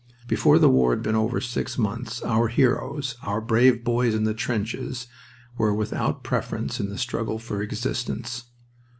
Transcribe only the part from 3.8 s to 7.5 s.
boys in the trenches" were without preference in the struggle